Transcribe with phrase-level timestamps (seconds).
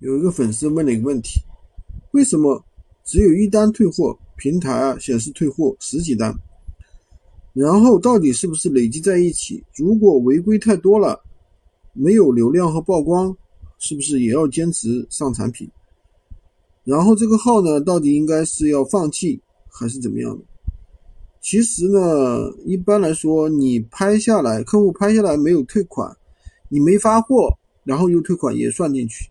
[0.00, 1.40] 有一个粉丝问了一个问题：
[2.10, 2.62] 为什么
[3.02, 6.34] 只有一单退货，平台啊显示退货十几单？
[7.54, 9.64] 然后到底是不是累积在一起？
[9.74, 11.18] 如果违规太多了，
[11.94, 13.34] 没有流量和曝光，
[13.78, 15.66] 是不是也要坚持上产品？
[16.84, 20.44] 然后这个号呢，到底应该是要放弃还是怎么样的？
[21.40, 26.14] 其实呢，一般来说，你拍下来，客户拍下来没有退款，
[26.68, 29.30] 你没发货，然后又退款也算进去。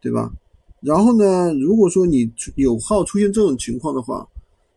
[0.00, 0.32] 对吧？
[0.80, 4.24] 然后呢，如果说你有号出现这种情况的话，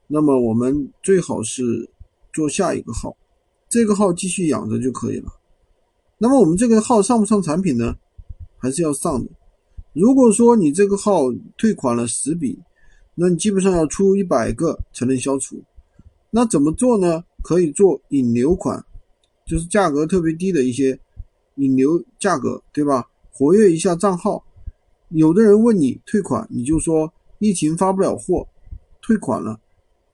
[0.07, 1.87] 那么我们最好是
[2.33, 3.15] 做下一个号，
[3.69, 5.31] 这个号继续养着就可以了。
[6.17, 7.95] 那么我们这个号上不上产品呢？
[8.57, 9.29] 还是要上的。
[9.93, 11.23] 如果说你这个号
[11.57, 12.57] 退款了十笔，
[13.13, 15.61] 那你基本上要出一百个才能消除。
[16.29, 17.23] 那怎么做呢？
[17.43, 18.83] 可以做引流款，
[19.45, 20.99] 就是价格特别低的一些
[21.55, 23.07] 引流价格，对吧？
[23.31, 24.43] 活跃一下账号。
[25.13, 28.47] 有的人问你退款，你就说疫情发不了货，
[29.01, 29.59] 退款了，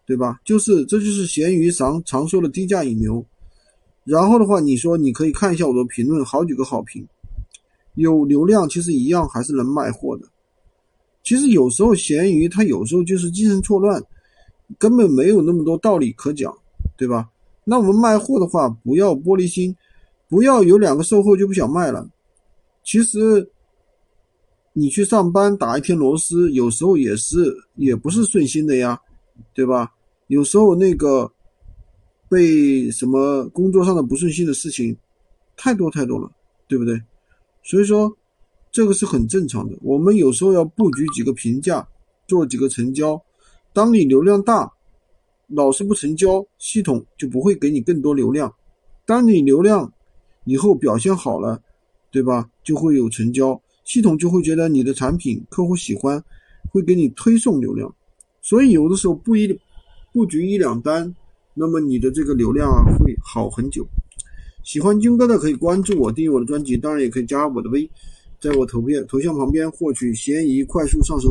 [0.08, 0.40] 对吧？
[0.44, 3.24] 就是这就是闲鱼常常说的低价引流。
[4.04, 7.06] 然后的话，你说你可以看一下我的评论，好几个好评，
[7.94, 10.26] 有流量，其实一样还是能卖货的。
[11.24, 14.02] 其实有时候闲鱼它有时候就是精神错乱，
[14.80, 16.52] 根本没有那么多道理可讲，
[16.98, 17.30] 对吧？
[17.64, 19.76] 那我们卖货的话，不要玻璃心，
[20.28, 22.10] 不要有两个售后就不想卖了。
[22.84, 23.48] 其实。
[24.80, 29.02] 你去上班打一天螺丝，有时候也是也不是顺心的呀，
[29.52, 29.92] 对吧？
[30.28, 31.32] 有时候那个
[32.30, 34.96] 被什么工作上的不顺心的事情
[35.56, 36.30] 太多太多了，
[36.68, 37.02] 对不对？
[37.64, 38.16] 所以说
[38.72, 39.76] 这个是很正常的。
[39.82, 41.88] 我们有时候要布局几个评价，
[42.28, 43.20] 做几个成交。
[43.74, 44.72] 当你流量大，
[45.48, 48.54] 老是不成交，系统就不会给你更多流量。
[49.08, 49.92] 当你流量
[50.46, 51.60] 以后表现好了，
[52.12, 52.48] 对吧？
[52.64, 53.60] 就会有成交。
[53.88, 56.22] 系统就会觉得你的产品客户喜欢，
[56.70, 57.96] 会给你推送流量，
[58.42, 59.58] 所以有的时候布一
[60.12, 61.16] 布局一两单，
[61.54, 63.88] 那么你的这个流量啊会好很久。
[64.62, 67.90] 喜欢军哥的可以关注我，订阅我的专辑，当然也可以加我的微，
[68.42, 71.26] 在我图片头像旁边获取闲鱼快速上手。